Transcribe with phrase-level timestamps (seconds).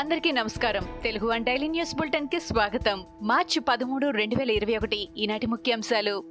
[0.00, 0.86] అందరికీ నమస్కారం.
[1.02, 3.04] Telugu one daily news బులెటిన్కి స్వాగతం.
[3.22, 6.24] మార్చి పదమూడు రెండు వేల ఇరవై ఒకటి ఈనాటి ముఖ్యాంశాలు.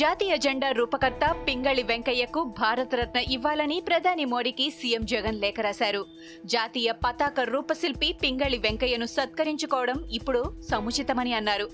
[0.00, 6.02] జాతీయ జెండా రూపకర్త పింగళి వెంకయ్యకు భారతరత్న ఇవ్వాలని ప్రధాని మోడీకి సీఎం జగన్ లేఖ రాశారు.
[6.44, 11.68] జాతీయ పతాక రూపశిల్పి పింగళి వెంకయ్యను సత్కరించుకోవడం ఇప్పుడు సముచితమని అన్నారు.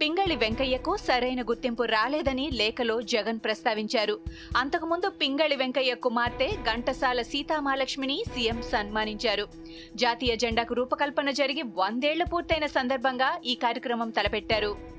[0.00, 4.18] పింగళి వెంకయ్యకు సరైన గుర్తింపు రాలేదని లేఖలో జగన్ ప్రస్తావించారు.
[4.56, 9.46] అంతకుముందు పింగళి వెంకయ్య కుమార్తె ఘంటసాల సీతామహాలక్ష్మిని సీఎం సన్మానించారు.
[10.04, 14.97] జాతీయ జెండాకు రూపకల్పన జరిగి వందేళ్ళు పూర్తయిన సందర్భంగా ఈ కార్యక్రమం తలపెట్టారు.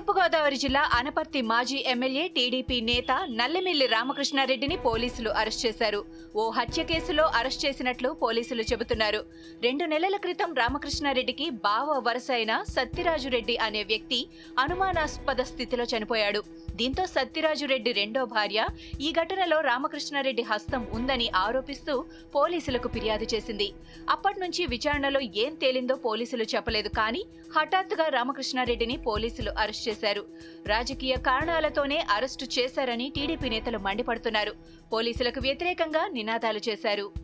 [0.00, 6.00] తూర్పుగోదావరి జిల్లా అనపర్తి మాజీ ఎమ్మెల్యే టీడీపీ నేత నల్లమిల్లి రామకృష్ణారెడ్డిని పోలీసులు అరెస్ట్ చేశారు.
[6.40, 9.20] ఓ హత్య కేసులో అరెస్ట్ చేసినట్లు పోలీసులు చెబుతున్నారు.
[9.64, 14.20] రెండు నెలల క్రితం రామకృష్ణారెడ్డికి బావ వరస అయిన సత్యరాజురెడ్డి అనే వ్యక్తి
[14.64, 16.40] అనుమానాస్పద స్థితిలో చనిపోయాడు.
[16.80, 18.64] దీంతో సత్యరాజురెడ్డి రెండో భార్య
[19.08, 21.96] ఈ ఘటనలో రామకృష్ణారెడ్డి హస్తం ఉందని ఆరోపిస్తూ
[22.38, 23.68] పోలీసులకు ఫిర్యాదు చేసింది.
[24.16, 27.24] అప్పటి నుంచి విచారణలో ఏం తేలిందో పోలీసులు చెప్పలేదు కానీ
[27.58, 30.24] హఠాత్తుగా రామకృష్ణారెడ్డిని పోలీసులు అరెస్ట్ చేశారు.
[30.66, 34.52] రాజకీయ కారణాలతోనే అరెస్టు చేశారని టీడీపీ నేతలు మండిపడుతున్నారు.
[34.92, 37.19] పోలీసులకు వ్యతిరేకంగా నినాదాలు చేశారు.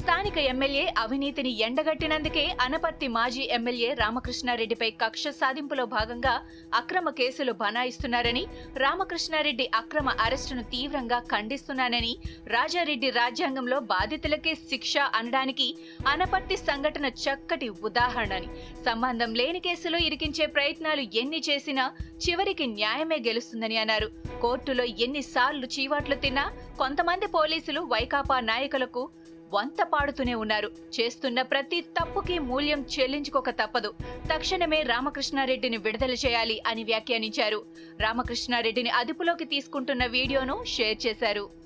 [0.00, 6.32] స్థానిక ఎమ్మెల్యే అవినీతిని ఎండగట్టినందుకే అనపర్తి మాజీ ఎమ్మెల్యే రామకృష్ణారెడ్డిపై కక్ష సాధింపులో భాగంగా
[6.74, 8.42] అక్రమ కేసులు బనాయిస్తున్నారని
[8.76, 12.12] రామకృష్ణారెడ్డి అక్రమ అరెస్టును తీవ్రంగా ఖండిస్తున్నానని
[12.46, 15.68] రాజారెడ్డి రాజ్యాంగంలో బాధితులకే శిక్ష అనడానికి
[16.08, 18.48] అనపర్తి సంఘటన చక్కటి ఉదాహరణని.
[18.84, 21.84] సంబంధం లేని కేసులో ఇరికించే ప్రయత్నాలు ఎన్ని చేసినా
[22.24, 24.10] చివరికి న్యాయమే గెలుస్తుందని అన్నారు.
[24.42, 26.46] కోర్టులో ఎన్నిసార్లు చీవాట్లు తిన్నా
[26.78, 29.04] కొంతమంది పోలీసులు వైకాపా నాయకులకు
[29.54, 30.70] వంత పాడుతూనే ఉన్నారు.
[30.96, 33.90] చేస్తున్న ప్రతి తప్పుకి మూల్యం చెల్లించుకోక తప్పదు.
[34.34, 37.60] తక్షణమే రామకృష్ణారెడ్డిని విడుదల చేయాలి అని వ్యాఖ్యానించారు.
[38.00, 41.63] రామకృష్ణారెడ్డిని అదుపులోకి తీసుకుంటున్న వీడియోను షేర్ చేశారు.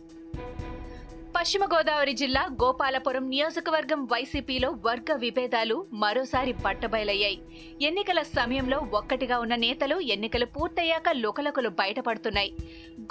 [1.39, 7.39] పశ్చిమ గోదావరి జిల్లా గోపాలపురం నియోజకవర్గం వైసీపీలో వర్గ విభేదాలు మరోసారి బట్టబయలయ్యాయి
[7.83, 12.51] ఎన్నికల సమయంలో ఒక్కటిగా ఉన్న నేతలు ఎన్నికలు పూర్తయ్యాక లుకలకులు బయటపడుతున్నాయి.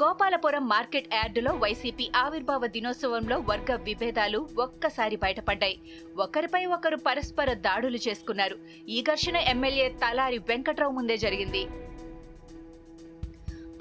[0.03, 5.79] గోపాలపురం మార్కెట్ యార్డులో వైసీపీ ఆవిర్భావ దినోత్సవంలో వర్గ విభేదాలు ఒక్కసారి బయటపడ్డాయి.
[6.17, 8.57] ఒకరిపై ఒకరు పరస్పర దాడులు చేసుకున్నారు.
[8.89, 11.63] ఈ ఘర్షణ ఎమ్మెల్యే తలారి వెంకట్రావు ముందే జరిగింది.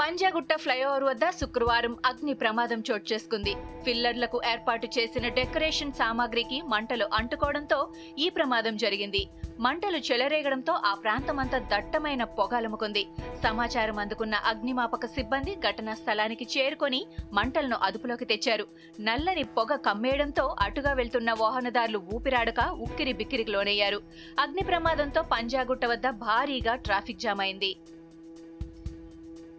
[0.01, 3.53] పంజాగుట్ట ఫ్లైఓవర్ వద్ద శుక్రవారం అగ్ని ప్రమాదం చోటు చేసుకుంది.
[3.85, 7.79] ఫిల్లర్లకు ఏర్పాటు చేసిన డెకరేషన్ సామాగ్రికి మంటలు అంటుకోవడంతో
[8.19, 9.23] ఈ ప్రమాదం జరిగింది.
[9.61, 13.05] మంటలు చెలరేగడంతో ఆ ప్రాంతమంతా దట్టమైన పొగలముకుంది
[13.45, 17.01] సమాచారం అందుకున్న అగ్నిమాపక సిబ్బంది ఘటనా స్థలానికి చేరుకొని
[17.33, 18.67] మంటలను అదుపులోకి తెచ్చారు.
[19.01, 24.01] నల్లని పొగ కమ్మేయడంతో అటుగా వెళ్తున్న వాహనదారులు ఊపిరాడక ఉక్కిరి బిక్కిరికి లోనయ్యారు.
[24.39, 27.73] అగ్ని ప్రమాదంతో పంజాగుట్ట వద్ద భారీగా ట్రాఫిక్ జామ్ అయింది.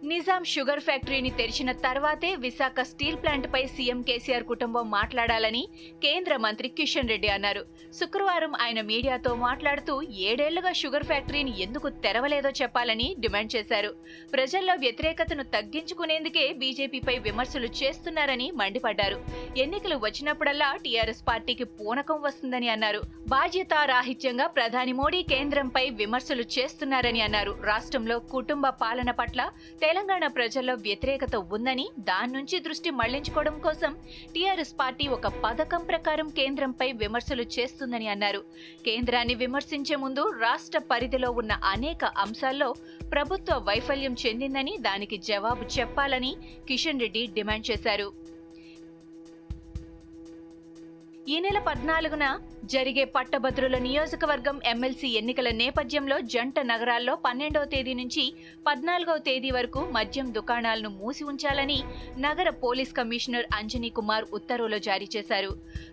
[0.02, 5.62] నిజాం షుగర్ ఫ్యాక్టరీని తెరిచిన తర్వాతే విశాఖ స్టీల్ ప్లాంట్ పై సీఎం కేసీఆర్ కుటుంబం మాట్లాడాలని
[6.04, 7.62] కేంద్ర మంత్రి కిషన్ రెడ్డి అన్నారు.
[7.98, 13.90] శుక్రవారం ఆయన మీడియాతో మాట్లాడుతూ ఏడేళ్ళుగా షుగర్ ఫ్యాక్టరీని ఎందుకు తెరవలేదో చెప్పాలని డిమాండ్ చేశారు.
[14.34, 19.18] ప్రజల్లో వ్యతిరేకతను తగ్గించుకునేందుకే బీజేపీపై విమర్శలు చేస్తున్నారని మండిపడ్డారు.
[19.64, 23.02] ఎన్నికలు వచ్చినప్పుడల్లా టీఆర్ఎస్ పార్టీకి పూనకం వస్తుందని అన్నారు.
[23.34, 27.54] బాధ్యత రాహిత్యంగా ప్రధాని మోడీ కేంద్రంపై విమర్శలు చేస్తున్నారని అన్నారు.
[27.72, 29.50] రాష్ట్రంలో కుటుంబ పాలన పట్ల
[29.88, 33.92] తెలంగాణ ప్రజల్లో వ్యతిరేకత ఉందని దాని నుంచి దృష్టి మళ్ళించుకోవడం కోసం
[34.34, 38.40] టీఆర్ఎస్ పార్టీ ఒక పథకం ప్రకారం కేంద్రంపై విమర్శలు చేస్తుందని అన్నారు.
[38.88, 42.70] కేంద్రాన్ని విమర్శించే ముందు రాష్ట్ర పరిధిలో ఉన్న అనేక అంశాల్లో
[43.14, 46.32] ప్రభుత్వ వైఫల్యం చెందిందని దానికి జవాబు చెప్పాలని
[46.70, 48.10] కిషన్ రెడ్డి డిమాండ్ చేశారు.
[51.32, 52.24] ఈ నెల పద్నాలుగున
[52.72, 58.24] జరిగే పట్టభద్రుల నియోజకవర్గం ఎమ్మెల్సీ ఎన్నికల నేపథ్యంలో జంట నగరాల్లో పన్నెండవ తేదీ నుంచి
[58.66, 61.78] పద్నాలుగవ తేదీ వరకు మద్యం దుకాణాలను మూసి ఉంచాలని
[62.26, 65.52] నగర పోలీస్ కమిషనర్ అంజనీ కుమార్ ఉత్తర్వులు జారీ చేశారు.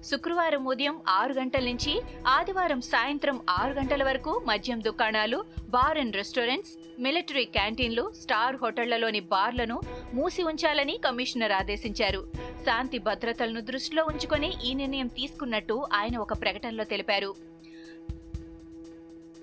[0.09, 1.95] శుక్రవారం ఉదయం ఆరు గంటల నుంచి
[2.37, 5.39] ఆదివారం సాయంత్రం ఆరు గంటల వరకు మద్యం దుకాణాలు
[5.75, 6.73] బార్ అండ్ రెస్టారెంట్స్
[7.05, 9.79] మిలిటరీ క్యాంటీన్లు స్టార్ హోటళ్ళలోని బార్లను
[10.17, 12.23] మూసి ఉంచాలని కమిషనర్ ఆదేశించారు.
[12.65, 17.55] శాంతి భద్రతలను దృష్టిలో ఉంచుకొని ఈ నిర్ణయం తీసుకున్నట్టు ఆయన ఒక ప్రకటనలో తెలిపారు.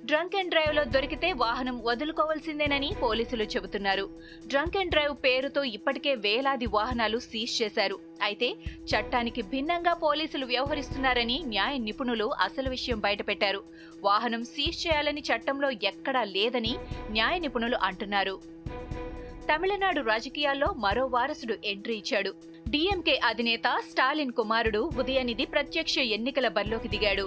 [0.04, 4.08] డ్రంక్ అండ్ డ్రైవ్లో దొరికితే వాహనం వదులుకోవాల్సిందేనని పోలీసులు చెబుతున్నారు.
[4.46, 7.98] డ్రంక్ అండ్ డ్రైవ్ పేరుతో ఇప్పటికే వేలాది వాహనాలు సీజ్ చేశారు.
[8.22, 8.48] అయితే
[8.90, 13.62] చట్టానికి భిన్నంగా పోలీసులు వ్యవహరిస్తున్నారని న్యాయ నిపుణులు అసలు విషయం బయటపెట్టారు.
[14.02, 16.74] వాహనం సీజ్ చేయాలని చట్టంలో ఎక్కడా లేదని
[17.10, 18.40] న్యాయ నిపుణులు అంటున్నారు.
[19.52, 22.51] తమిళనాడు రాజకీయాల్లో మరో వారసుడు ఎంట్రీ ఇచ్చాడు.
[22.72, 27.24] డీఎంకే అధినేత స్టాలిన్ కుమారుడు ఉదయనిధి ప్రత్యక్ష ఎన్నికల బరిలోకి దిగాడు.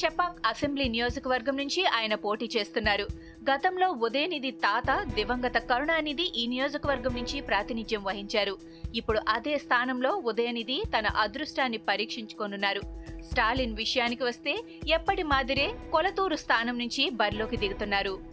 [0.00, 3.06] చెపాక్ అసెంబ్లీ నియోజకవర్గం నుంచి ఆయన పోటీ చేస్తున్నారు.
[3.50, 8.56] గతంలో ఉదయనిధి తాత దివంగత కరుణానిధి ఈ నియోజకవర్గం నుంచి ప్రాతినిధ్యం వహించారు.
[8.94, 12.82] ఇప్పుడు అదే స్థానంలో ఉదయనిధి తన అదృష్టాన్ని పరీక్షించుకోనున్నారు.
[13.30, 14.54] స్టాలిన్ విషయానికి వస్తే
[14.88, 18.29] ఎప్పటి మాదిరే కొలతూరు స్థానం నుంచి బరిలోకి దిగుతున్నారు.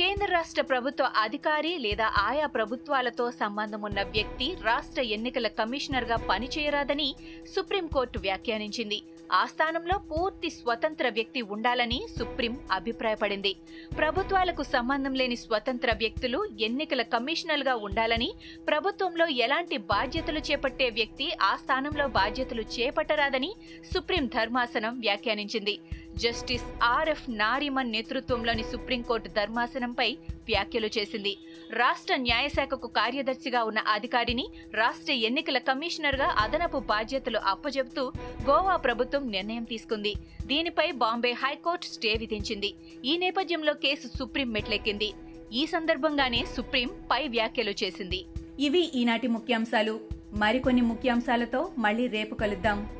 [0.00, 7.08] కేంద్ర రాష్ట్ర ప్రభుత్వ అధికారి లేదా ఆయా ప్రభుత్వాలతో సంబంధం ఉన్న వ్యక్తి రాష్ట్ర ఎన్నికల కమిషనర్గా పనిచేయరాదని
[7.54, 8.98] సుప్రీంకోర్టు వ్యాఖ్యానించింది.
[9.40, 13.52] ఆ స్థానంలో పూర్తి స్వతంత్ర వ్యక్తి ఉండాలని సుప్రీం అభిప్రాయపడింది.
[13.98, 18.30] ప్రభుత్వాలకు సంబంధం లేని స్వతంత్ర వ్యక్తులు ఎన్నికల కమిషనర్గా ఉండాలని
[18.70, 23.52] ప్రభుత్వంలో ఎలాంటి బాధ్యతలు చేపట్టే వ్యక్తి ఆ స్థానంలో బాధ్యతలు చేపట్టరాదని
[23.92, 25.76] సుప్రీం ధర్మాసనం వ్యాఖ్యానించింది.
[26.20, 31.36] జస్టిస్ ఆర్ఎఫ్ నారిమన్ నేతృత్వంలోని సుప్రీంకోర్టు ధర్మాసనంపై వ్యాఖ్యలు చేసింది.
[31.72, 38.12] రాష్ట్ర న్యాయశాఖకు కార్యదర్శిగా ఉన్న అధికారిని రాష్ట్ర ఎన్నికల కమిషనర్గా అదనపు బాధ్యతలు అప్పజెబుతూ
[38.50, 40.14] గోవా ప్రభుత్వం నిర్ణయం తీసుకుంది.
[40.46, 42.74] దీనిపై బాంబే హైకోర్టు స్టే విధించింది.
[43.04, 45.12] ఈ నేపథ్యంలో కేసు సుప్రీం మెట్లెక్కింది.
[45.52, 48.24] ఈ సందర్భంగానే సుప్రీం పై వ్యాఖ్యలు చేసింది.
[48.60, 50.00] ఇవి ఈనాటి ముఖ్యాంశాలు.
[50.32, 52.99] మరికొన్ని ముఖ్యాంశాలతో మళ్ళీ రేపు కలుద్దాం.